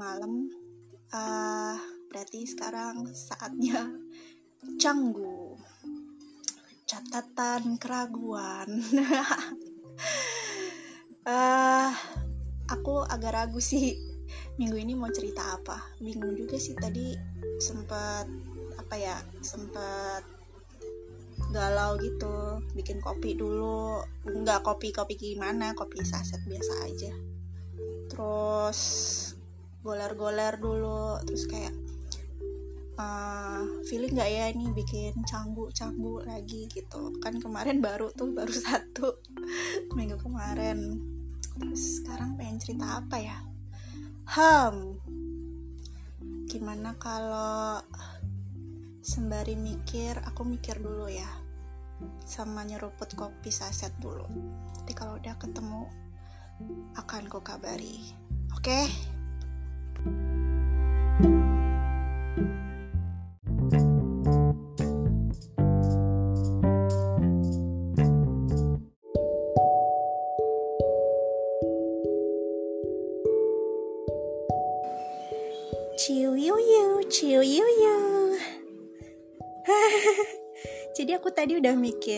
[0.00, 0.48] malam,
[1.12, 1.76] uh,
[2.08, 3.84] berarti sekarang saatnya
[4.80, 5.60] canggu,
[6.88, 8.80] catatan keraguan.
[11.28, 11.92] uh,
[12.74, 14.00] aku agak ragu sih
[14.56, 16.00] minggu ini mau cerita apa.
[16.00, 17.12] Bingung juga sih tadi
[17.60, 18.24] sempat
[18.80, 20.24] apa ya, sempat
[21.50, 27.10] galau gitu bikin kopi dulu nggak kopi kopi gimana kopi saset biasa aja
[28.06, 28.80] terus
[29.80, 31.72] goler-goler dulu terus kayak
[33.00, 37.16] uh, feeling nggak ya ini bikin canggu canggu lagi gitu.
[37.24, 39.16] Kan kemarin baru tuh baru satu
[39.96, 41.00] minggu kemarin.
[41.56, 43.38] Terus sekarang pengen cerita apa ya?
[44.36, 45.00] Ham
[46.50, 47.78] gimana kalau
[49.00, 51.30] sembari mikir aku mikir dulu ya
[52.26, 54.24] sama nyeruput kopi saset dulu.
[54.76, 55.82] Nanti kalau udah ketemu
[56.96, 58.00] akan ku kabari.
[58.56, 58.84] Oke?
[58.84, 59.19] okay?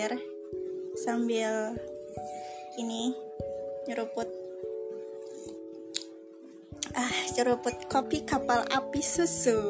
[0.02, 0.18] Mikir
[0.98, 1.78] sambil
[2.74, 3.14] ini
[3.86, 4.26] nyeruput.
[6.90, 9.62] Ah nyeruput kopi kapal api susu.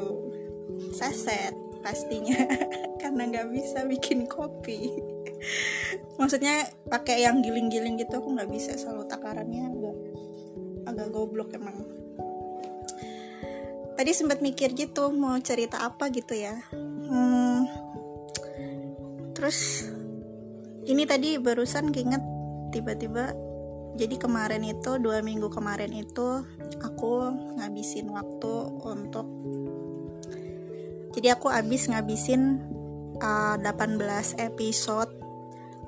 [0.97, 1.53] Saset
[1.85, 2.49] pastinya
[3.05, 4.97] karena nggak bisa bikin kopi.
[6.17, 9.97] Maksudnya pakai yang giling-giling gitu aku nggak bisa selalu takarannya agak
[10.89, 11.77] agak goblok emang.
[14.01, 16.57] Tadi sempat mikir gitu mau cerita apa gitu ya.
[16.73, 17.69] Hmm,
[19.37, 19.93] terus
[20.87, 22.23] ini tadi barusan keinget
[22.75, 23.35] tiba-tiba
[23.93, 26.43] jadi kemarin itu dua minggu kemarin itu
[26.81, 27.13] aku
[27.61, 29.27] ngabisin waktu untuk
[31.13, 32.59] jadi aku habis ngabisin
[33.21, 35.13] uh, 18 episode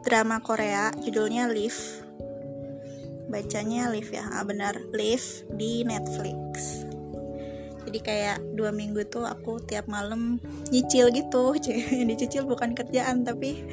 [0.04, 2.04] drama Korea judulnya Live
[3.34, 6.84] bacanya Live ya ah, benar Live di Netflix.
[7.84, 10.40] Jadi kayak dua minggu tuh aku tiap malam
[10.72, 11.54] nyicil gitu
[12.08, 13.64] dicicil bukan kerjaan tapi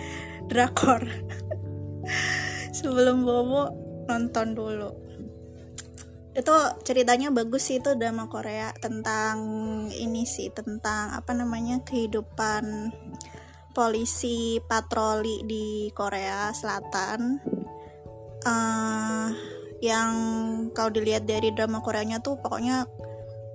[0.52, 1.08] drakor.
[2.76, 3.72] Sebelum bobo
[4.12, 4.92] nonton dulu.
[6.36, 6.52] Itu
[6.84, 9.40] ceritanya bagus sih itu drama Korea tentang
[9.92, 12.92] ini sih tentang apa namanya kehidupan
[13.72, 17.40] polisi patroli di Korea Selatan.
[18.42, 19.30] Uh,
[19.82, 20.14] yang
[20.74, 22.86] kalau dilihat dari drama Koreanya tuh pokoknya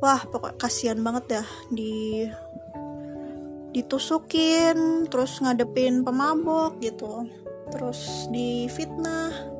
[0.02, 2.26] wah pokok kasihan banget dah di
[3.76, 7.28] ditusukin terus ngadepin pemabok gitu.
[7.68, 9.52] Terus di fitnah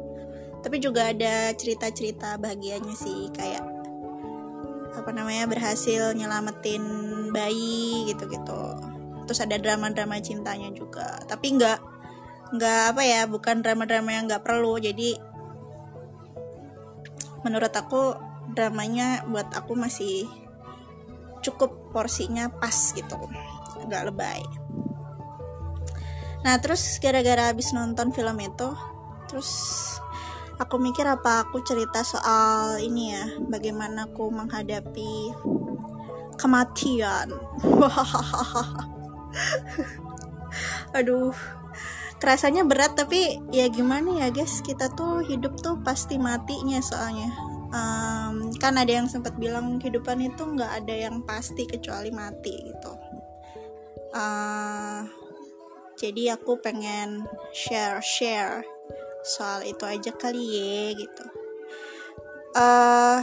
[0.65, 3.63] tapi juga ada cerita-cerita bahagianya sih kayak
[4.97, 6.83] apa namanya berhasil nyelamatin
[7.31, 8.75] bayi gitu-gitu.
[9.29, 11.21] Terus ada drama-drama cintanya juga.
[11.29, 11.79] Tapi nggak
[12.57, 14.81] nggak apa ya bukan drama-drama yang nggak perlu.
[14.81, 15.15] Jadi
[17.45, 18.17] menurut aku
[18.51, 20.27] dramanya buat aku masih
[21.47, 23.15] cukup porsinya pas gitu
[23.87, 24.43] nggak lebay.
[26.47, 28.71] Nah terus gara-gara habis nonton film itu
[29.27, 29.51] terus
[30.63, 35.35] aku mikir apa aku cerita soal ini ya bagaimana aku menghadapi
[36.39, 37.35] kematian.
[40.99, 41.35] Aduh
[42.17, 47.35] kerasanya berat tapi ya gimana ya guys kita tuh hidup tuh pasti matinya soalnya.
[47.67, 53.06] Um, kan ada yang sempat bilang kehidupan itu nggak ada yang pasti kecuali mati gitu
[54.17, 55.05] uh,
[56.01, 58.65] jadi aku pengen share share
[59.21, 61.25] soal itu aja kali ya gitu
[62.57, 63.21] uh,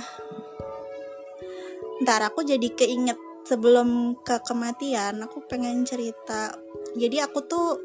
[2.06, 3.18] ntar aku jadi keinget
[3.50, 6.54] sebelum ke kematian aku pengen cerita
[6.94, 7.82] jadi aku tuh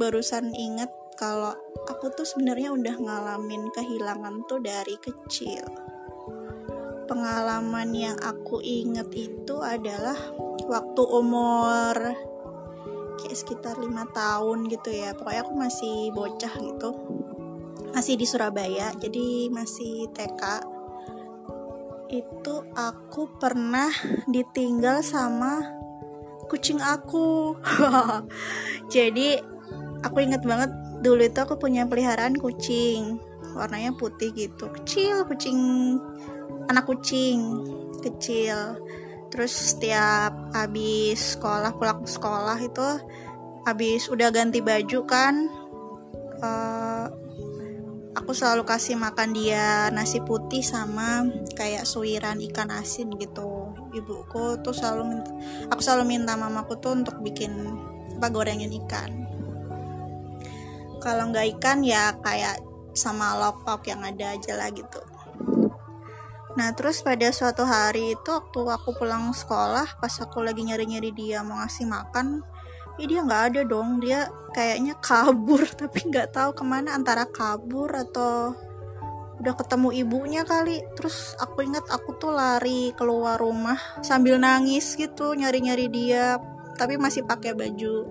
[0.00, 1.54] barusan inget kalau
[1.86, 5.62] aku tuh sebenarnya udah ngalamin kehilangan tuh dari kecil.
[7.04, 10.16] Pengalaman yang aku inget itu adalah
[10.64, 11.96] waktu umur
[13.20, 15.12] kayak sekitar lima tahun gitu ya.
[15.12, 16.90] Pokoknya aku masih bocah gitu.
[17.92, 20.42] Masih di Surabaya, jadi masih TK.
[22.10, 23.92] Itu aku pernah
[24.26, 25.60] ditinggal sama
[26.48, 27.54] kucing aku.
[28.94, 29.44] jadi
[30.04, 30.72] aku inget banget
[31.04, 33.20] dulu itu aku punya peliharaan kucing
[33.54, 35.56] warnanya putih gitu kecil kucing
[36.68, 37.64] anak kucing
[38.00, 38.78] kecil.
[39.32, 42.88] Terus setiap habis sekolah pulang sekolah itu
[43.66, 45.48] habis udah ganti baju kan
[46.38, 47.08] uh,
[48.14, 51.26] aku selalu kasih makan dia nasi putih sama
[51.58, 53.74] kayak suiran ikan asin gitu.
[53.90, 55.30] Ibuku tuh selalu minta
[55.66, 57.50] aku selalu minta mamaku tuh untuk bikin
[58.20, 59.10] apa gorengin ikan.
[61.02, 62.62] Kalau nggak ikan ya kayak
[62.94, 65.13] sama lauk yang ada aja lah gitu
[66.54, 71.42] Nah terus pada suatu hari itu waktu aku pulang sekolah pas aku lagi nyari-nyari dia
[71.42, 72.46] mau ngasih makan
[72.94, 73.98] Ih, dia nggak ada dong.
[73.98, 78.54] Dia kayaknya kabur tapi nggak tahu ke mana antara kabur atau
[79.42, 80.78] udah ketemu ibunya kali.
[80.94, 86.38] Terus aku ingat aku tuh lari keluar rumah sambil nangis gitu nyari-nyari dia
[86.74, 88.06] tapi masih pakai baju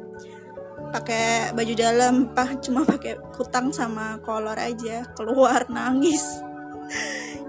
[0.95, 6.39] pakai baju dalam pak cuma pakai kutang sama kolor aja keluar nangis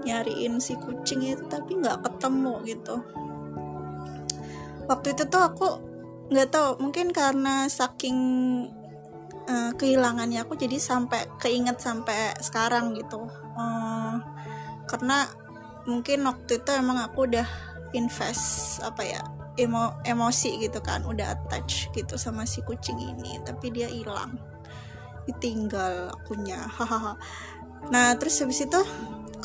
[0.05, 2.95] nyariin si kucing itu tapi nggak ketemu gitu.
[4.85, 5.67] Waktu itu tuh aku
[6.29, 8.17] nggak tahu mungkin karena saking
[9.49, 13.25] uh, kehilangannya aku jadi sampai keinget sampai sekarang gitu.
[13.57, 14.21] Uh,
[14.85, 15.29] karena
[15.85, 17.45] mungkin waktu itu emang aku udah
[17.93, 19.21] invest apa ya
[19.55, 24.37] emo emosi gitu kan udah attach gitu sama si kucing ini tapi dia hilang.
[25.25, 27.17] Ditinggal akunya hahaha.
[27.89, 28.81] Nah terus habis itu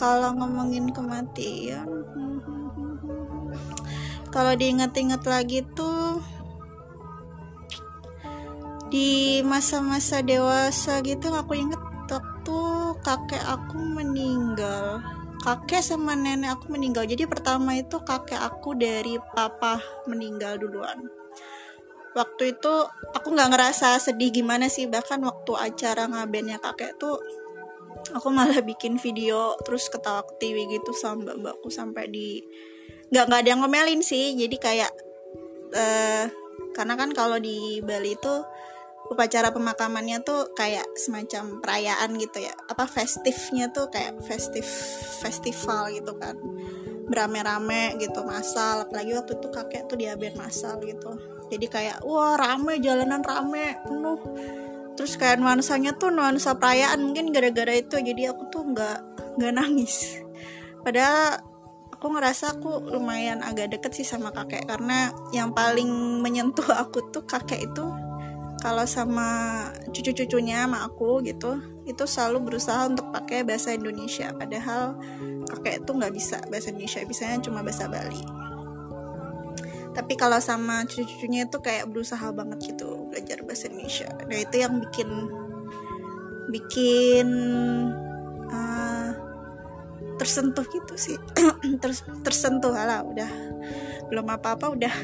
[0.00, 1.84] kalau ngomongin kematian
[4.32, 6.24] kalau diingat-ingat lagi tuh
[8.88, 11.78] di masa-masa dewasa gitu aku inget
[12.40, 15.04] waktu kakek aku meninggal.
[15.44, 17.04] Kakek sama nenek aku meninggal.
[17.04, 19.76] Jadi pertama itu kakek aku dari papa
[20.08, 21.04] meninggal duluan.
[22.16, 22.74] Waktu itu
[23.12, 24.88] aku nggak ngerasa sedih gimana sih.
[24.88, 27.20] Bahkan waktu acara ngabennya kakek tuh
[28.14, 32.42] aku malah bikin video terus ketawa ketiwi gitu sama mbak-mbakku sampai di
[33.10, 34.34] nggak nggak ada yang ngomelin sih.
[34.38, 34.92] Jadi kayak
[35.74, 36.24] uh,
[36.74, 38.34] karena kan kalau di Bali itu
[39.10, 42.54] upacara pemakamannya tuh kayak semacam perayaan gitu ya.
[42.70, 44.64] Apa festifnya tuh kayak festif
[45.18, 46.38] festival gitu kan.
[47.10, 48.86] Berame-rame gitu masal.
[48.86, 51.18] Apalagi waktu itu kakek tuh diaben masal gitu.
[51.50, 54.22] Jadi kayak wah rame jalanan rame penuh
[55.00, 58.98] terus kayak nuansanya tuh nuansa perayaan mungkin gara-gara itu jadi aku tuh nggak
[59.40, 60.20] nggak nangis.
[60.84, 61.40] Padahal
[61.88, 65.88] aku ngerasa aku lumayan agak deket sih sama kakek karena yang paling
[66.20, 67.88] menyentuh aku tuh kakek itu
[68.60, 74.36] kalau sama cucu-cucunya sama aku gitu itu selalu berusaha untuk pakai bahasa Indonesia.
[74.36, 75.00] Padahal
[75.48, 78.20] kakek itu nggak bisa bahasa Indonesia bisanya cuma bahasa Bali.
[79.96, 84.08] Tapi kalau sama cucu-cucunya itu kayak berusaha banget gitu belajar bahasa Indonesia.
[84.24, 85.10] Nah itu yang bikin
[86.50, 87.28] bikin
[88.50, 89.10] uh,
[90.16, 91.18] tersentuh gitu sih.
[91.82, 91.92] Ter,
[92.22, 93.30] tersentuh lah udah.
[94.08, 94.90] Belum apa-apa udah.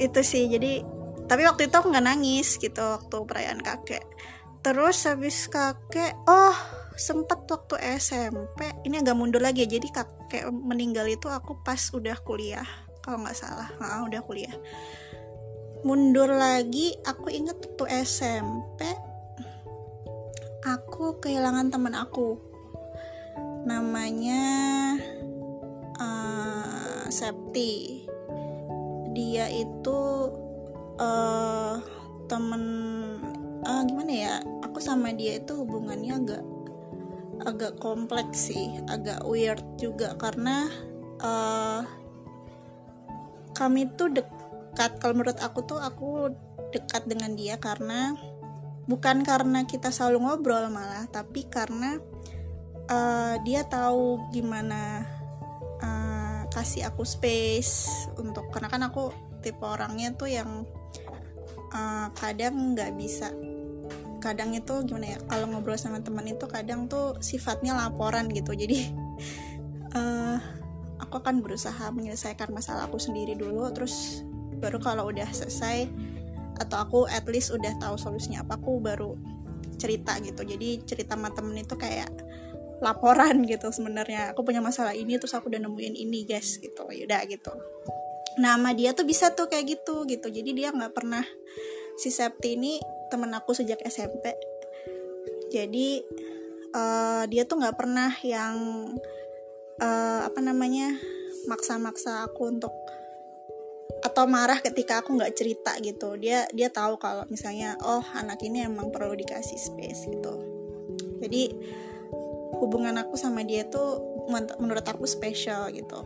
[0.00, 0.80] Itu sih jadi
[1.30, 4.02] tapi waktu itu aku nggak nangis gitu waktu perayaan kakek.
[4.66, 6.58] Terus habis kakek oh
[6.98, 9.78] sempat waktu SMP ini agak mundur lagi ya.
[9.78, 13.68] Jadi kakek meninggal itu aku pas udah kuliah kalau nggak salah.
[13.80, 14.54] Nah, udah kuliah.
[15.80, 18.84] Mundur lagi aku inget waktu SMP
[20.60, 22.36] aku kehilangan teman aku.
[23.64, 24.44] Namanya
[25.96, 28.04] uh, Septi.
[29.16, 30.00] Dia itu
[31.00, 31.80] uh,
[32.28, 32.64] temen
[33.64, 36.44] uh, gimana ya aku sama dia itu hubungannya agak
[37.48, 40.68] agak kompleks sih agak weird juga karena
[41.24, 41.82] uh,
[43.60, 44.96] kami tuh dekat.
[44.96, 46.32] Kalau menurut aku tuh aku
[46.72, 48.16] dekat dengan dia karena
[48.88, 52.00] bukan karena kita selalu ngobrol malah tapi karena
[52.88, 55.04] uh, dia tahu gimana
[56.50, 60.66] kasih aku space untuk karena kan aku tipe orangnya tuh yang
[61.72, 63.30] uh, kadang nggak bisa.
[64.20, 68.52] Kadang itu gimana ya kalau ngobrol sama teman itu kadang tuh sifatnya laporan gitu.
[68.52, 68.92] Jadi
[69.94, 70.36] uh,
[71.00, 74.24] aku akan berusaha menyelesaikan masalah aku sendiri dulu terus
[74.60, 75.88] baru kalau udah selesai
[76.60, 79.16] atau aku at least udah tahu solusinya apa aku baru
[79.80, 80.44] cerita gitu.
[80.44, 82.12] Jadi cerita sama temen itu kayak
[82.84, 84.36] laporan gitu sebenarnya.
[84.36, 86.84] Aku punya masalah ini terus aku udah nemuin ini guys gitu.
[86.84, 87.52] Yaudah gitu.
[88.36, 90.28] Nama dia tuh bisa tuh kayak gitu gitu.
[90.28, 91.24] Jadi dia nggak pernah
[91.96, 92.76] si Septi ini
[93.08, 94.36] temen aku sejak SMP
[95.50, 95.88] jadi
[96.72, 98.56] uh, dia tuh nggak pernah yang
[99.80, 100.94] uh, apa namanya
[101.48, 102.74] maksa-maksa aku untuk
[104.00, 106.16] atau marah ketika aku nggak cerita gitu.
[106.16, 110.34] Dia dia tahu kalau misalnya oh anak ini emang perlu dikasih space gitu.
[111.20, 111.52] Jadi
[112.60, 114.00] hubungan aku sama dia tuh
[114.60, 116.00] menurut aku spesial gitu.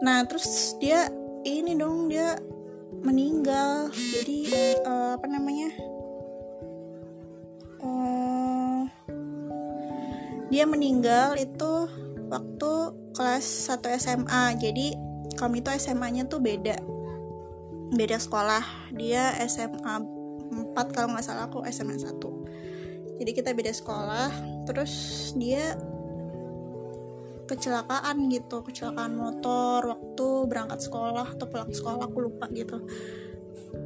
[0.00, 1.08] Nah terus dia
[1.44, 2.36] ini dong dia
[3.04, 3.92] meninggal.
[3.92, 4.48] Jadi
[4.84, 5.68] uh, apa namanya
[7.84, 8.25] uh,
[10.52, 11.90] dia meninggal itu
[12.30, 12.72] waktu
[13.16, 14.86] kelas 1 SMA jadi
[15.36, 16.78] kami itu SMA-nya tuh beda.
[17.92, 18.90] Beda sekolah.
[18.94, 19.94] Dia SMA
[20.74, 22.18] 4 kalau nggak salah aku SMA 1
[23.16, 24.30] jadi kita beda sekolah.
[24.68, 24.92] Terus
[25.36, 25.76] dia
[27.48, 28.60] kecelakaan gitu.
[28.60, 32.84] Kecelakaan motor waktu berangkat sekolah atau pulang sekolah aku lupa gitu.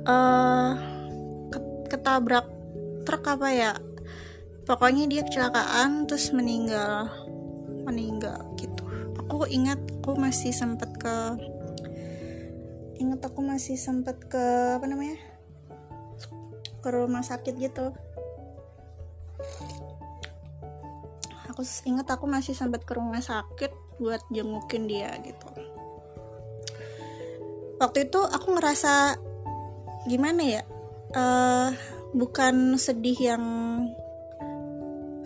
[0.07, 0.75] Uh,
[1.87, 2.47] ketabrak
[3.07, 3.73] truk apa ya
[4.65, 7.09] pokoknya dia kecelakaan terus meninggal.
[7.87, 8.83] Meninggal gitu.
[9.27, 11.15] Aku ingat aku masih sempat ke
[13.01, 14.45] ingat aku masih sempat ke
[14.77, 15.17] apa namanya
[16.81, 17.95] ke rumah sakit gitu.
[21.53, 25.49] Aku inget aku masih sempat ke rumah sakit buat jengukin dia gitu.
[27.81, 29.17] Waktu itu aku ngerasa
[30.09, 30.63] gimana ya
[31.17, 31.71] uh,
[32.17, 33.45] bukan sedih yang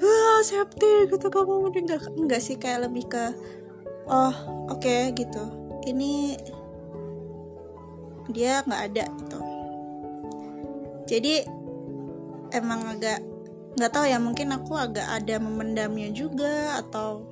[0.01, 3.35] wah safety gitu kamu meninggal enggak sih kayak lebih ke
[4.11, 4.35] oh
[4.71, 5.45] oke okay, gitu.
[5.85, 6.39] Ini
[8.33, 9.39] dia nggak ada gitu.
[11.05, 11.35] Jadi
[12.57, 13.21] emang agak
[13.75, 17.27] nggak tahu ya mungkin aku agak ada memendamnya juga atau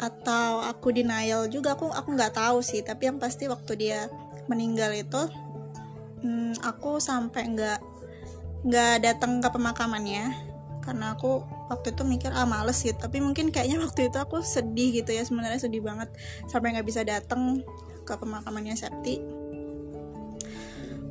[0.00, 1.76] atau aku denial juga.
[1.76, 4.00] Aku aku nggak tahu sih tapi yang pasti waktu dia
[4.46, 5.22] meninggal itu
[6.22, 7.78] hmm, aku sampai nggak
[8.66, 10.34] nggak datang ke pemakamannya.
[10.82, 12.98] Karena aku waktu itu mikir ah males gitu.
[12.98, 16.10] Tapi mungkin kayaknya waktu itu aku sedih gitu ya sebenarnya sedih banget
[16.50, 17.62] sampai nggak bisa datang
[18.06, 19.22] ke pemakamannya Septi.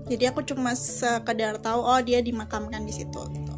[0.06, 3.54] Jadi aku cuma sekedar tahu oh dia dimakamkan di situ gitu.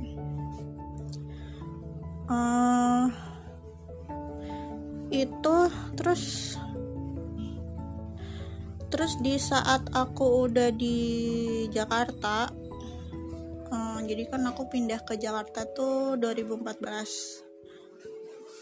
[2.28, 3.08] Uh,
[5.12, 5.56] itu
[5.96, 6.56] terus
[8.88, 11.00] terus di saat aku udah di
[11.72, 12.48] Jakarta
[13.72, 17.48] uh, jadi kan aku pindah ke Jakarta tuh 2014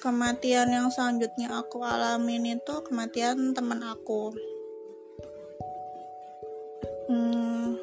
[0.06, 4.38] kematian yang selanjutnya aku alamin itu kematian teman aku.
[7.10, 7.74] Hmm,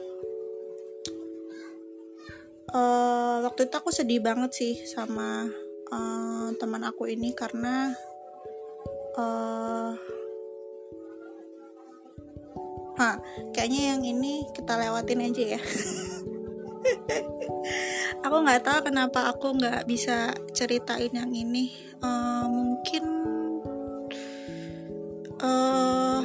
[2.73, 5.47] uh, waktu itu aku sedih banget sih sama
[5.93, 7.93] uh, teman aku ini karena
[9.19, 9.93] uh,
[12.99, 13.19] ha
[13.55, 15.61] kayaknya yang ini kita lewatin aja ya
[18.25, 21.73] aku nggak tahu kenapa aku nggak bisa ceritain yang ini.
[22.03, 23.05] Uh, mungkin
[25.39, 26.21] uh,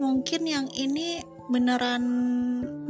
[0.00, 2.04] mungkin yang ini beneran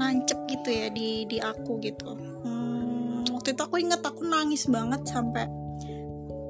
[0.00, 2.16] nancep gitu ya di di aku gitu.
[2.42, 5.46] Hmm, waktu itu aku inget aku nangis banget sampai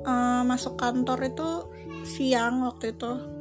[0.07, 1.49] uh, masuk kantor itu
[2.07, 3.36] siang waktu itu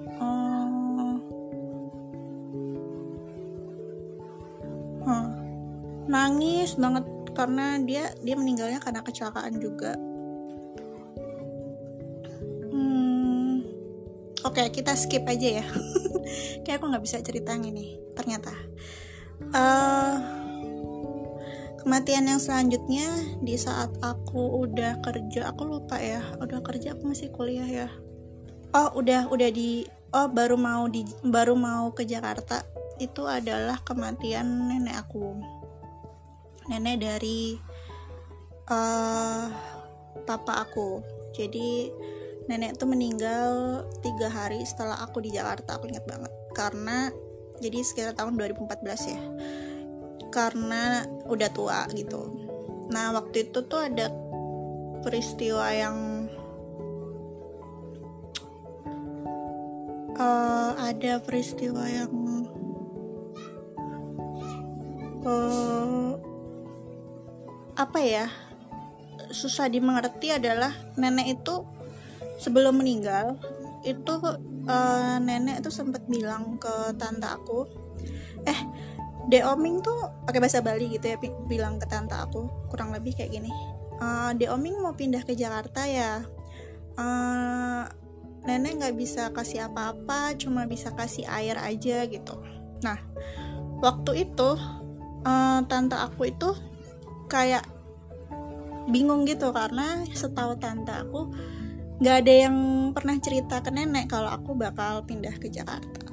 [5.06, 5.30] uh,
[6.10, 9.94] nangis banget karena dia dia meninggalnya karena kecelakaan juga.
[12.72, 13.66] Hmm,
[14.42, 15.66] oke okay, kita skip aja ya.
[16.66, 18.54] Kayak aku nggak bisa cerita ini ternyata.
[19.52, 20.16] Uh,
[21.84, 27.30] kematian yang selanjutnya di saat aku udah kerja aku lupa ya udah kerja aku masih
[27.30, 27.88] kuliah ya.
[28.74, 29.86] Oh udah udah di
[30.16, 35.36] oh baru mau di baru mau ke Jakarta itu adalah kematian nenek aku.
[36.72, 37.60] Nenek dari
[38.72, 39.46] uh,
[40.24, 41.04] papa aku.
[41.36, 41.92] Jadi
[42.48, 46.32] nenek tuh meninggal tiga hari setelah aku di Jakarta aku ingat banget.
[46.56, 47.12] Karena
[47.60, 49.22] jadi sekitar tahun 2014 ya.
[50.32, 52.32] Karena udah tua gitu.
[52.92, 54.12] Nah waktu itu tuh ada
[55.04, 55.98] peristiwa yang
[60.18, 62.25] uh, ada peristiwa yang
[65.26, 66.14] uh,
[67.76, 68.30] apa ya?
[69.34, 71.66] Susah dimengerti adalah nenek itu
[72.40, 73.36] sebelum meninggal
[73.86, 74.14] itu
[74.66, 77.70] uh, nenek tuh sempat bilang ke tante aku
[78.50, 78.60] eh
[79.26, 81.18] De Oming tuh pakai bahasa Bali gitu ya
[81.50, 83.50] bilang ke tante aku kurang lebih kayak gini
[84.02, 86.24] uh, De Oming mau pindah ke Jakarta ya.
[86.96, 87.84] Uh,
[88.48, 92.40] nenek nggak bisa kasih apa-apa cuma bisa kasih air aja gitu.
[92.86, 93.02] Nah
[93.84, 94.50] waktu itu
[95.26, 96.50] uh, tante aku itu
[97.28, 97.66] kayak
[98.86, 101.34] bingung gitu karena setahu tante aku
[101.98, 102.58] nggak ada yang
[102.94, 106.06] pernah cerita ke nenek kalau aku bakal pindah ke Jakarta.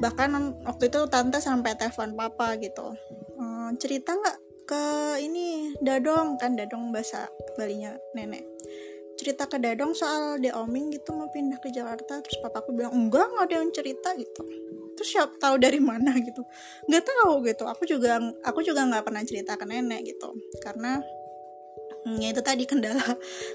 [0.00, 0.30] Bahkan
[0.64, 2.96] waktu itu tante sampai telepon papa gitu.
[3.40, 4.84] Ehm, cerita nggak ke
[5.24, 6.36] ini dadong?
[6.36, 8.44] Kan dadong bahasa Balinya nenek
[9.20, 12.24] cerita ke Dadong soal Oming gitu mau pindah ke Jakarta.
[12.24, 14.42] Terus papaku bilang enggak nggak ada yang cerita gitu.
[14.96, 16.40] Terus siapa tahu dari mana gitu.
[16.88, 17.64] Nggak tahu gitu.
[17.68, 20.32] Aku juga aku juga nggak pernah cerita ke nenek gitu.
[20.64, 20.96] Karena
[22.16, 23.04] ya itu tadi kendala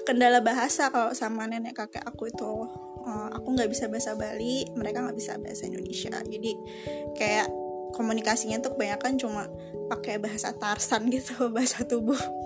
[0.06, 2.52] kendala bahasa kalau sama nenek kakek aku itu.
[3.06, 6.14] Uh, aku nggak bisa bahasa Bali mereka nggak bisa bahasa Indonesia.
[6.22, 6.52] Jadi
[7.18, 7.50] kayak
[7.94, 9.50] komunikasinya tuh kebanyakan cuma
[9.90, 12.45] pakai bahasa Tarsan gitu bahasa tubuh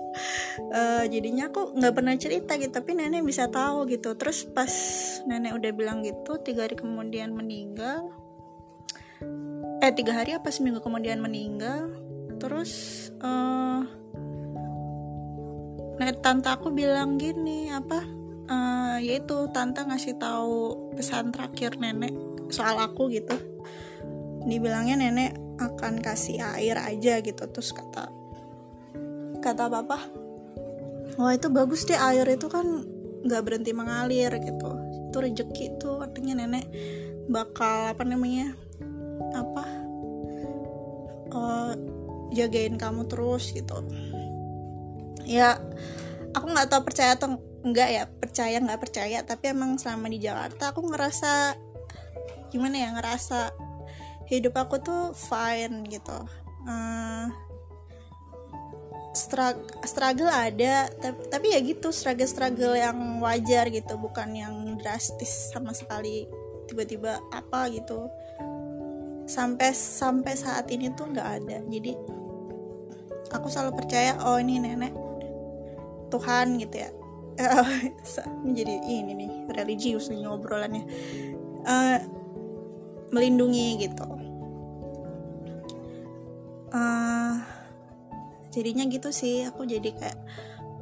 [0.71, 4.15] uh, jadinya aku nggak pernah cerita gitu tapi nenek bisa tahu gitu.
[4.15, 4.71] Terus pas
[5.25, 8.11] nenek udah bilang gitu tiga hari kemudian meninggal.
[9.81, 11.89] Eh tiga hari apa seminggu kemudian meninggal.
[12.37, 12.71] Terus
[13.21, 13.85] uh,
[16.21, 18.01] tante aku bilang gini apa
[18.49, 22.13] uh, yaitu tante ngasih tahu pesan terakhir nenek
[22.51, 23.37] soal aku gitu.
[24.41, 28.20] Dibilangnya nenek akan kasih air aja gitu terus kata
[29.41, 29.99] kata papa
[31.17, 32.85] wah itu bagus deh air itu kan
[33.21, 34.71] nggak berhenti mengalir gitu.
[35.09, 36.65] Itu rezeki itu artinya nenek
[37.29, 38.57] bakal apa namanya
[39.31, 39.65] apa
[41.31, 41.73] uh,
[42.33, 43.77] jagain kamu terus gitu.
[45.27, 45.61] Ya
[46.33, 50.73] aku nggak tahu percaya atau enggak ya percaya nggak percaya tapi emang selama di Jakarta
[50.73, 51.53] aku ngerasa
[52.49, 53.53] gimana ya ngerasa
[54.31, 56.17] hidup aku tuh fine gitu.
[56.65, 57.29] Uh,
[59.11, 65.75] struggle ada tapi, tapi ya gitu struggle struggle yang wajar gitu bukan yang drastis sama
[65.75, 66.31] sekali
[66.71, 68.07] tiba-tiba apa gitu.
[69.27, 71.59] Sampai sampai saat ini tuh nggak ada.
[71.67, 71.91] Jadi
[73.35, 74.95] aku selalu percaya oh ini nenek
[76.07, 76.89] Tuhan gitu ya.
[78.47, 80.83] Menjadi ini nih religius nih ngobrolannya.
[81.67, 81.99] Uh,
[83.11, 84.07] melindungi gitu.
[86.71, 87.35] Uh,
[88.51, 90.19] jadinya gitu sih aku jadi kayak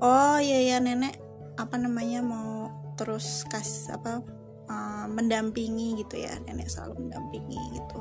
[0.02, 1.16] oh iya ya nenek
[1.56, 4.26] apa namanya mau terus kas apa
[4.68, 8.00] uh, mendampingi gitu ya nenek selalu mendampingi gitu.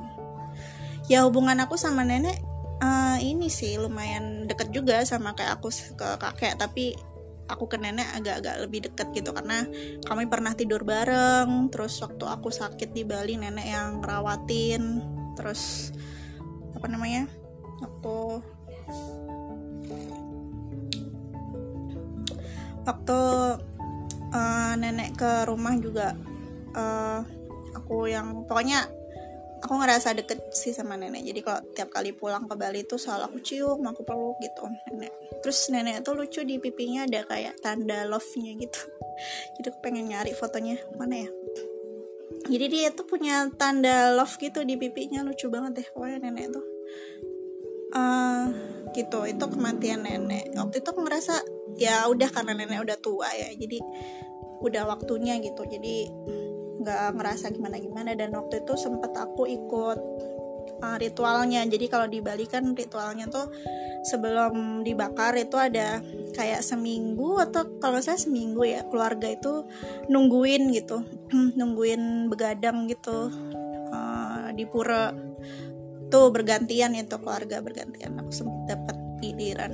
[1.09, 2.39] Ya hubungan aku sama nenek
[2.83, 6.95] uh, ini sih lumayan deket juga sama kayak aku ke kakek tapi
[7.49, 9.65] aku ke nenek agak-agak lebih deket gitu karena
[10.05, 15.01] kami pernah tidur bareng terus waktu aku sakit di Bali nenek yang ngerawatin
[15.35, 15.91] terus
[16.77, 17.25] apa namanya
[17.81, 18.45] waktu
[22.89, 23.21] waktu
[24.33, 26.17] uh, nenek ke rumah juga
[26.73, 27.21] uh,
[27.77, 28.89] aku yang pokoknya
[29.61, 31.21] aku ngerasa deket sih sama nenek.
[31.27, 35.13] Jadi kalau tiap kali pulang ke Bali tuh selalu aku cium aku peluk gitu nenek.
[35.45, 38.81] Terus nenek tuh lucu di pipinya ada kayak tanda love nya gitu.
[39.61, 41.31] Jadi aku pengen nyari fotonya mana ya?
[42.49, 46.65] Jadi dia tuh punya tanda love gitu di pipinya lucu banget deh pokoknya nenek tuh
[47.95, 48.45] uh,
[48.93, 49.25] gitu.
[49.29, 50.53] Itu kematian nenek.
[50.57, 51.35] Waktu itu aku ngerasa
[51.79, 53.79] ya udah karena nenek udah tua ya jadi
[54.65, 55.63] udah waktunya gitu.
[55.69, 56.11] Jadi
[56.79, 59.99] nggak ngerasa gimana gimana dan waktu itu sempet aku ikut
[60.83, 61.65] uh, ritualnya.
[61.67, 63.51] Jadi kalau di Bali kan ritualnya tuh
[64.07, 66.01] sebelum dibakar itu ada
[66.33, 69.67] kayak seminggu atau kalau saya seminggu ya keluarga itu
[70.11, 71.03] nungguin gitu.
[71.59, 73.33] Nungguin begadang gitu
[73.93, 75.13] uh, di pura
[76.09, 78.17] tuh bergantian itu keluarga bergantian.
[78.21, 79.73] Aku sempat dapat giliran.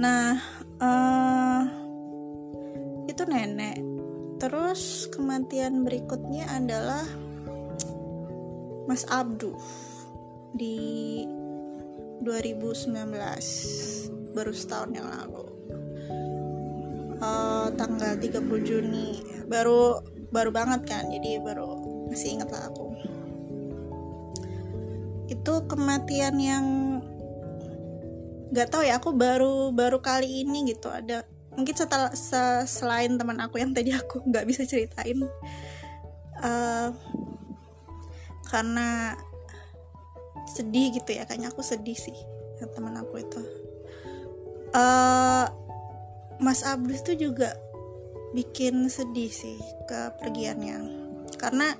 [0.00, 0.40] Nah
[0.80, 1.62] uh,
[3.06, 3.78] itu nenek.
[4.40, 7.04] Terus kematian berikutnya adalah
[8.88, 9.52] Mas Abdu
[10.56, 11.20] di
[12.24, 15.44] 2019 baru setahun yang lalu.
[17.20, 19.20] Uh, tanggal 30 Juni.
[19.44, 21.68] Baru baru banget kan jadi baru
[22.08, 22.94] masih inget lah aku
[25.30, 26.66] itu kematian yang
[28.50, 30.90] nggak tahu ya aku baru baru kali ini gitu.
[30.90, 31.22] Ada
[31.54, 35.22] mungkin setelah se selain teman aku yang tadi aku nggak bisa ceritain
[36.42, 36.90] uh,
[38.50, 39.14] karena
[40.50, 42.16] sedih gitu ya kayaknya aku sedih sih
[42.74, 43.40] teman aku itu.
[44.74, 45.46] Uh,
[46.42, 47.54] Mas Abdus tuh juga
[48.34, 51.00] bikin sedih sih kepergiannya.
[51.38, 51.72] Karena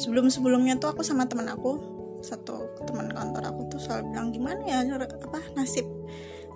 [0.00, 4.62] sebelum sebelumnya tuh aku sama teman aku satu teman kantor aku tuh selalu bilang gimana
[4.64, 5.86] ya apa nasib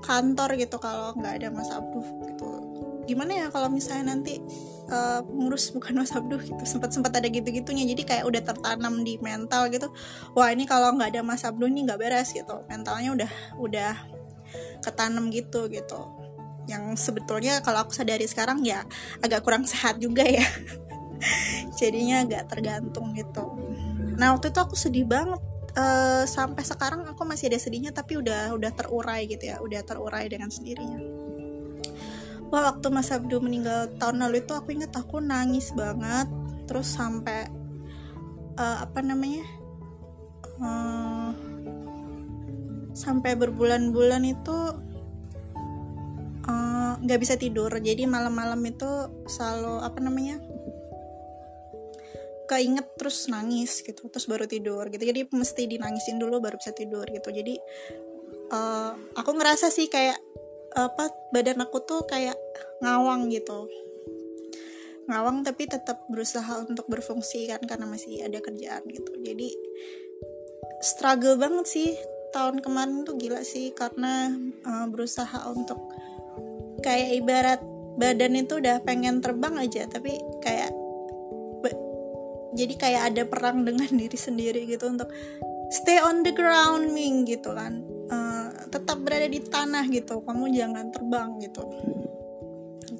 [0.01, 2.49] kantor gitu kalau nggak ada Mas Abduh gitu.
[3.05, 4.40] Gimana ya kalau misalnya nanti
[4.88, 6.62] uh, ngurus bukan Mas Abduh gitu.
[6.64, 9.92] Sempat sempat ada gitu gitunya jadi kayak udah tertanam di mental gitu.
[10.35, 12.64] Wah ini kalau nggak ada Mas Abduh ini nggak beres gitu.
[12.66, 13.92] Mentalnya udah udah
[14.81, 16.01] ketanam gitu gitu.
[16.66, 18.85] Yang sebetulnya kalau aku sadari sekarang ya
[19.20, 20.44] agak kurang sehat juga ya.
[21.81, 23.44] Jadinya agak tergantung gitu.
[24.16, 25.40] Nah waktu itu aku sedih banget
[25.77, 30.27] uh, sampai sekarang aku masih ada sedihnya tapi udah udah terurai gitu ya udah terurai
[30.27, 30.99] dengan sendirinya.
[32.51, 36.27] Wah waktu Mas Abdu meninggal tahun lalu itu aku ingat aku nangis banget
[36.67, 37.47] terus sampai
[38.59, 39.47] uh, apa namanya
[40.59, 41.31] uh,
[42.91, 44.59] sampai berbulan-bulan itu
[47.01, 47.71] nggak uh, bisa tidur.
[47.71, 48.91] Jadi malam-malam itu
[49.31, 50.43] selalu apa namanya
[52.51, 54.99] keinget terus nangis gitu terus baru tidur gitu.
[55.07, 57.31] Jadi mesti dinangisin dulu baru bisa tidur gitu.
[57.31, 57.55] Jadi
[58.51, 60.19] uh, aku ngerasa sih kayak
[60.75, 62.35] apa badan aku tuh kayak
[62.83, 63.71] ngawang gitu.
[65.07, 69.15] Ngawang tapi tetap berusaha untuk berfungsi kan karena masih ada kerjaan gitu.
[69.23, 69.55] Jadi
[70.83, 71.91] struggle banget sih
[72.35, 74.31] tahun kemarin tuh gila sih karena
[74.67, 75.79] uh, berusaha untuk
[76.81, 77.61] kayak ibarat
[77.99, 80.73] badan itu udah pengen terbang aja tapi kayak
[82.61, 85.09] jadi kayak ada perang dengan diri sendiri gitu untuk
[85.73, 87.81] stay on the ground ming gitu kan.
[88.11, 90.20] Uh, tetap berada di tanah gitu.
[90.20, 91.62] Kamu jangan terbang gitu.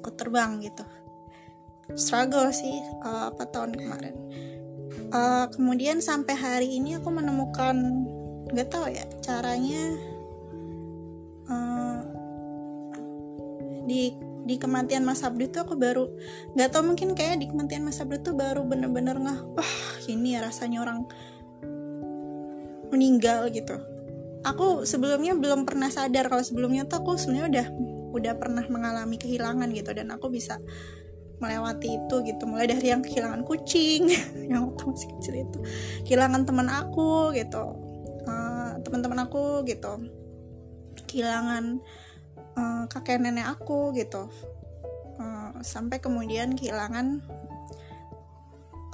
[0.01, 0.83] Aku terbang gitu.
[1.93, 4.15] Struggle sih uh, apa tahun kemarin.
[5.11, 8.07] Uh, kemudian sampai hari ini aku menemukan
[8.51, 9.95] nggak tahu ya caranya
[11.51, 11.99] uh,
[13.87, 16.11] di di kematian Mas Abdu itu aku baru
[16.59, 19.75] nggak tahu mungkin kayak di kematian Mas Abdu tuh baru bener-bener ngah wah
[20.11, 21.07] ini ya rasanya orang
[22.91, 23.79] meninggal gitu.
[24.43, 27.67] Aku sebelumnya belum pernah sadar kalau sebelumnya tuh aku sebenarnya udah
[28.11, 30.59] udah pernah mengalami kehilangan gitu dan aku bisa
[31.39, 32.43] melewati itu gitu.
[32.43, 34.11] Mulai dari yang kehilangan kucing
[34.51, 35.59] yang waktu masih kecil itu
[36.03, 37.63] kehilangan teman aku gitu
[38.27, 40.11] uh, teman-teman aku gitu
[41.07, 41.79] kehilangan
[42.57, 44.27] uh, kakek nenek aku gitu.
[45.21, 47.21] Uh, sampai kemudian kehilangan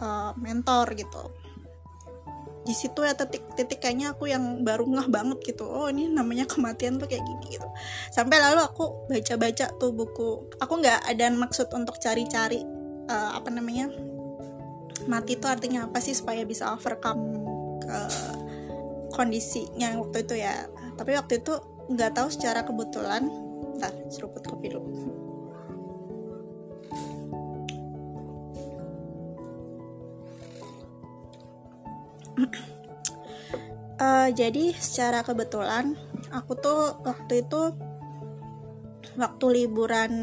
[0.01, 1.31] uh, mentor gitu.
[2.67, 5.63] Di situ ya titik-titik kayaknya aku yang baru ngeh banget gitu.
[5.63, 7.67] Oh ini namanya kematian tuh kayak gini gitu.
[8.11, 10.51] Sampai lalu aku baca-baca tuh buku.
[10.59, 12.59] Aku nggak ada maksud untuk cari-cari
[13.07, 13.87] uh, apa namanya
[15.07, 17.39] mati itu artinya apa sih supaya bisa overcome
[17.79, 17.97] ke
[19.15, 20.67] kondisinya waktu itu ya.
[20.99, 21.55] Tapi waktu itu
[21.87, 23.31] nggak tahu secara kebetulan
[23.77, 24.89] ntar seruput kopi dulu.
[33.97, 35.97] Uh, jadi secara kebetulan
[36.33, 37.73] aku tuh waktu itu
[39.17, 40.13] waktu liburan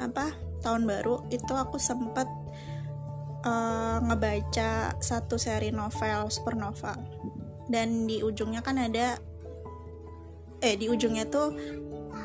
[0.00, 0.32] apa
[0.64, 2.28] tahun baru itu aku sempat
[3.44, 6.96] uh, ngebaca satu seri novel supernova.
[7.68, 9.20] Dan di ujungnya kan ada
[10.58, 11.54] eh di ujungnya tuh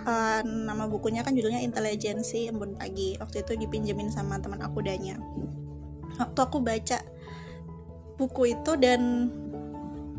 [0.03, 3.15] uh, nama bukunya kan judulnya intelijensi embun pagi.
[3.17, 5.17] Waktu itu dipinjemin sama teman aku Danya.
[6.19, 6.99] Waktu aku baca
[8.19, 9.31] buku itu dan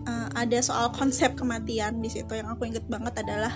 [0.09, 3.55] uh, ada soal konsep kematian di situ yang aku inget banget adalah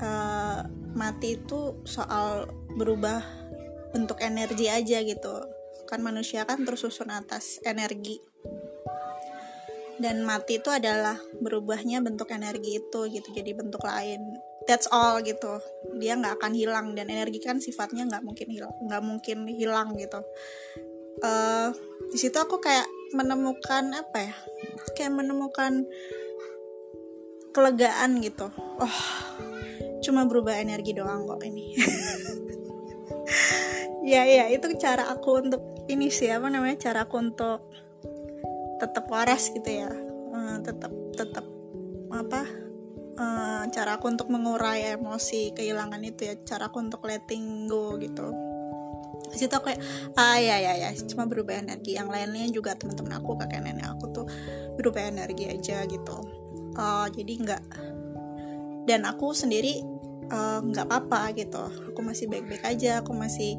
[0.00, 0.64] uh,
[0.96, 3.20] mati itu soal berubah
[3.92, 5.44] bentuk energi aja gitu.
[5.88, 8.20] Kan manusia kan tersusun atas energi.
[9.98, 15.58] Dan mati itu adalah berubahnya bentuk energi itu gitu jadi bentuk lain that's all gitu.
[15.96, 20.20] Dia nggak akan hilang dan energi kan sifatnya nggak mungkin hilang nggak mungkin hilang gitu.
[21.24, 21.72] Uh,
[22.12, 24.34] di situ aku kayak menemukan apa ya?
[24.92, 25.88] Kayak menemukan
[27.56, 28.52] kelegaan gitu.
[28.78, 28.98] Oh
[29.98, 31.64] cuma berubah energi doang kok ini.
[34.08, 37.60] Ya ya itu cara aku untuk ini sih apa namanya cara aku untuk
[38.80, 39.92] tetap waras gitu ya.
[40.32, 41.44] Uh, tetap tetap
[42.08, 42.48] apa
[43.18, 48.30] uh, cara aku untuk mengurai emosi kehilangan itu ya cara aku untuk letting go gitu.
[49.34, 49.82] Situ aku kayak
[50.16, 51.98] ah ya ya ya cuma berubah energi.
[51.98, 54.26] Yang lainnya juga teman-teman aku kakek nenek aku tuh
[54.78, 56.16] berubah energi aja gitu.
[56.78, 57.62] Uh, jadi nggak
[58.88, 59.84] dan aku sendiri
[60.64, 61.92] nggak uh, apa-apa gitu.
[61.92, 63.58] Aku masih baik-baik aja aku masih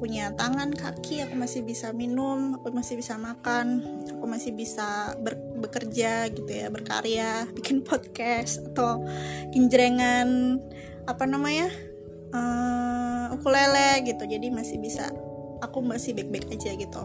[0.00, 5.36] punya tangan kaki aku masih bisa minum aku masih bisa makan aku masih bisa ber
[5.60, 9.04] bekerja gitu ya berkarya bikin podcast atau
[9.52, 10.58] kinjrengan
[11.04, 11.68] apa namanya
[12.32, 14.24] uh, ukulele gitu.
[14.24, 15.12] Jadi masih bisa
[15.60, 17.02] aku masih baik-baik aja gitu.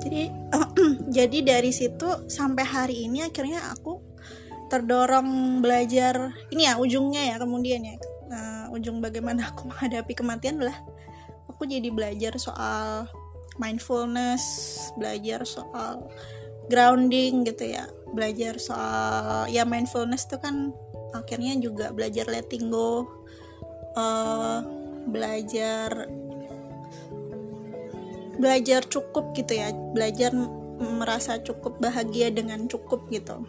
[0.00, 0.30] Jadi
[1.16, 4.14] jadi dari situ sampai hari ini akhirnya aku
[4.68, 7.94] terdorong belajar ini ya ujungnya ya kemudian ya
[8.32, 10.78] uh, ujung bagaimana aku menghadapi kematian adalah
[11.46, 13.06] aku jadi belajar soal
[13.60, 14.42] mindfulness
[14.98, 16.10] belajar soal
[16.68, 17.88] grounding gitu ya.
[18.14, 20.70] Belajar soal ya mindfulness tuh kan
[21.14, 23.06] akhirnya juga belajar letting go
[23.94, 24.62] uh,
[25.06, 26.08] belajar
[28.38, 29.70] belajar cukup gitu ya.
[29.94, 30.34] Belajar
[30.78, 33.46] merasa cukup bahagia dengan cukup gitu.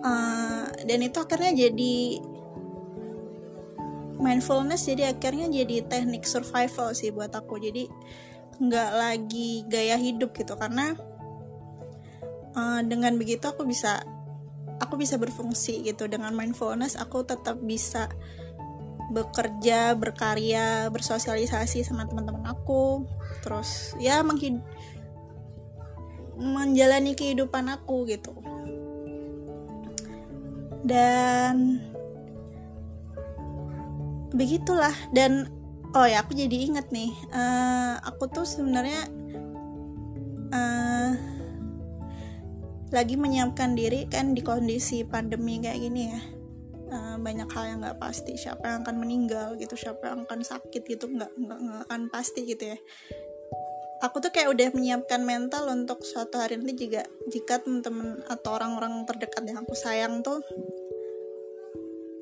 [0.00, 2.24] Uh, dan itu akhirnya jadi
[4.16, 7.58] mindfulness jadi akhirnya jadi teknik survival sih buat aku.
[7.58, 7.90] Jadi
[8.60, 10.92] nggak lagi gaya hidup gitu karena
[12.56, 14.02] uh, dengan begitu aku bisa
[14.80, 16.06] aku bisa berfungsi gitu.
[16.06, 18.08] Dengan mindfulness aku tetap bisa
[19.10, 23.04] bekerja berkarya bersosialisasi sama teman-teman aku.
[23.42, 24.62] Terus ya menghid
[26.40, 28.32] menjalani kehidupan aku gitu.
[30.80, 31.84] Dan
[34.32, 34.94] begitulah.
[35.12, 35.60] Dan
[35.94, 39.10] oh ya aku jadi inget nih uh, aku tuh sebenarnya
[40.54, 41.10] uh,
[42.90, 46.22] lagi menyiapkan diri kan di kondisi pandemi kayak gini ya.
[46.90, 50.82] Uh, banyak hal yang nggak pasti siapa yang akan meninggal gitu siapa yang akan sakit
[50.82, 52.78] gitu nggak nggak akan pasti gitu ya.
[54.00, 59.04] Aku tuh kayak udah menyiapkan mental untuk suatu hari nanti juga jika teman-teman atau orang-orang
[59.04, 60.40] terdekat yang aku sayang tuh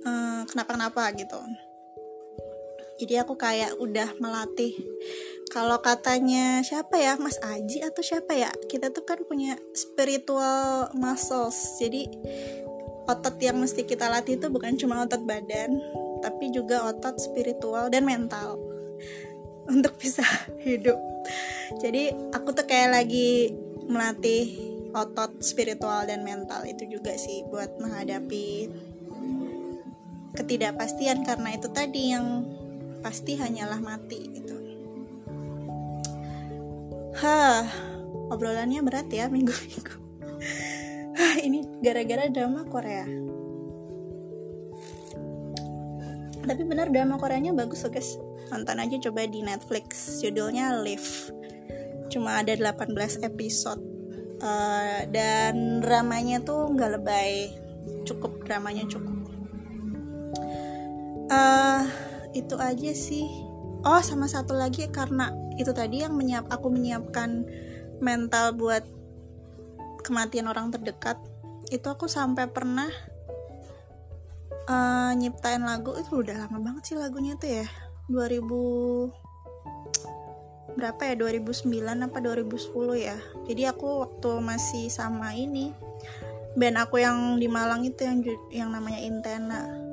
[0.05, 1.39] uh, kenapa-kenapa gitu
[2.99, 4.75] jadi aku kayak udah melatih.
[5.49, 7.15] Kalau katanya siapa ya?
[7.17, 8.51] Mas Aji atau siapa ya?
[8.69, 11.79] Kita tuh kan punya spiritual muscles.
[11.79, 12.11] Jadi
[13.09, 15.81] otot yang mesti kita latih itu bukan cuma otot badan
[16.21, 18.61] tapi juga otot spiritual dan mental
[19.73, 20.27] untuk bisa
[20.67, 20.99] hidup.
[21.79, 23.55] Jadi aku tuh kayak lagi
[23.89, 24.59] melatih
[24.93, 28.69] otot spiritual dan mental itu juga sih buat menghadapi
[30.37, 31.25] ketidakpastian.
[31.25, 32.45] Karena itu tadi yang
[33.01, 34.57] pasti hanyalah mati gitu.
[37.19, 37.67] Hah,
[38.31, 39.95] obrolannya berat ya minggu-minggu.
[41.47, 43.29] Ini gara-gara drama Korea.
[46.49, 48.17] Tapi benar drama Koreanya bagus loh guys.
[48.49, 50.23] Nonton aja coba di Netflix.
[50.25, 51.29] Judulnya Live.
[52.09, 53.85] Cuma ada 18 episode.
[54.39, 57.53] Uh, dan dramanya tuh nggak lebay.
[58.09, 59.29] Cukup dramanya cukup.
[61.29, 61.85] Uh,
[62.33, 63.29] itu aja sih.
[63.87, 67.47] Oh sama satu lagi karena itu tadi yang menyiap aku menyiapkan
[68.03, 68.83] mental buat
[70.03, 71.19] kematian orang terdekat.
[71.69, 72.88] Itu aku sampai pernah
[74.69, 77.67] uh, nyiptain lagu itu udah lama banget sih lagunya tuh ya.
[78.09, 78.49] 2000
[80.79, 81.14] berapa ya?
[81.19, 83.19] 2009 apa 2010 ya.
[83.47, 85.75] Jadi aku waktu masih sama ini
[86.59, 88.19] band aku yang di Malang itu yang
[88.51, 89.88] yang namanya Intena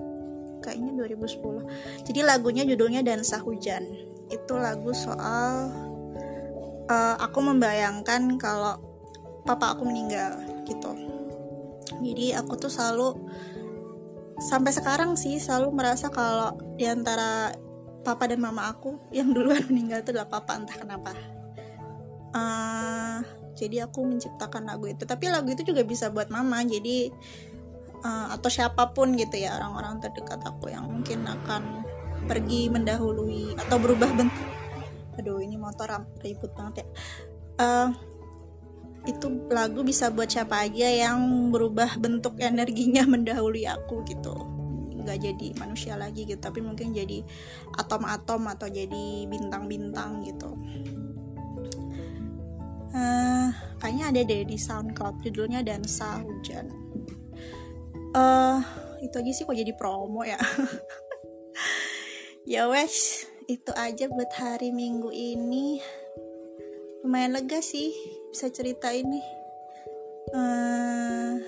[0.65, 3.86] kayaknya 2010 jadi lagunya judulnya Dansa Hujan.
[4.25, 5.69] Itu lagu soal
[6.89, 8.82] uh, aku membayangkan kalau
[9.45, 10.91] papa aku meninggal gitu.
[12.01, 13.13] Jadi aku tuh selalu
[14.41, 17.56] sampai sekarang sih selalu merasa kalau di antara
[18.04, 21.13] papa dan mama aku yang duluan meninggal itu adalah papa entah kenapa.
[22.36, 23.23] Uh,
[23.56, 25.08] jadi aku menciptakan lagu itu.
[25.08, 27.13] Tapi lagu itu juga bisa buat mama jadi
[28.06, 31.82] uh, atau siapa pun gitu ya orang-orang terdekat aku yang mungkin akan
[32.30, 34.46] pergi mendahului atau berubah bentuk.
[35.18, 36.88] Aduh ini motor ribut banget ya.
[37.56, 37.89] Uh,
[39.06, 44.34] itu lagu bisa buat siapa aja yang berubah bentuk energinya mendahului aku gitu.
[45.06, 47.22] Nggak jadi manusia lagi gitu tapi mungkin jadi
[47.78, 50.58] atom-atom atau jadi bintang-bintang gitu.
[52.96, 53.52] Uh,
[53.84, 56.86] kayaknya ada deh di SoundCloud judulnya Dansa Hujan
[58.15, 58.58] uh,
[59.04, 60.39] itu aja sih kok jadi promo ya.
[62.45, 65.82] Ya wes itu aja buat hari minggu ini.
[67.01, 67.89] Lumayan lega sih
[68.30, 69.17] bisa cerita ini.
[70.30, 71.41] Uh,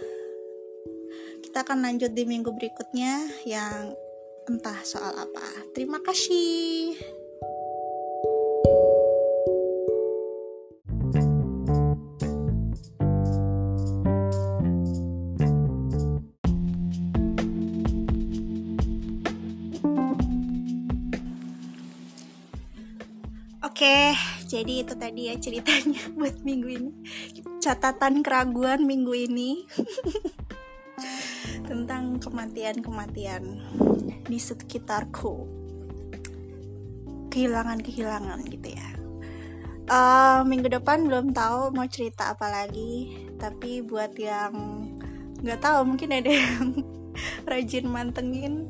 [1.46, 3.94] kita akan lanjut di minggu berikutnya yang
[4.50, 5.70] entah soal apa.
[5.78, 6.98] Terima kasih
[23.88, 24.20] Oke,
[24.52, 26.92] jadi itu tadi ya ceritanya buat minggu ini.
[27.64, 29.64] Catatan keraguan minggu ini
[31.72, 33.64] tentang kematian-kematian
[34.28, 35.48] di sekitarku.
[37.32, 38.92] Kehilangan-kehilangan gitu ya.
[39.88, 44.84] Uh, minggu depan belum tahu mau cerita apa lagi, tapi buat yang
[45.40, 46.76] nggak tahu mungkin ada yang
[47.48, 48.68] rajin mantengin.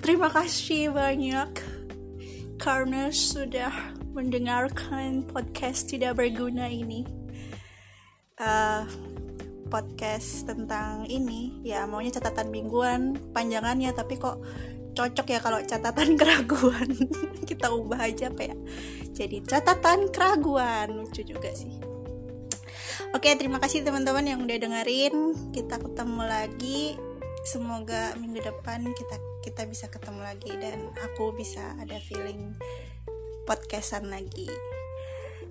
[0.00, 1.52] Terima kasih banyak
[2.56, 7.02] karena sudah mendengarkan podcast tidak berguna ini.
[8.38, 8.86] Uh,
[9.66, 14.38] podcast tentang ini ya maunya catatan mingguan panjangannya tapi kok
[14.94, 16.94] cocok ya kalau catatan keraguan.
[17.42, 18.56] Kita ubah aja apa ya.
[19.10, 21.74] Jadi catatan keraguan lucu juga sih.
[23.10, 25.50] Oke terima kasih teman-teman yang udah dengerin.
[25.50, 26.94] Kita ketemu lagi.
[27.44, 32.56] Semoga minggu depan kita kita bisa ketemu lagi dan aku bisa ada feeling
[33.46, 34.48] podcastan lagi.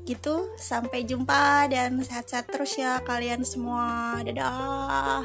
[0.04, 4.20] Gitu sampai jumpa dan sehat-sehat terus ya kalian semua.
[4.26, 5.24] Dadah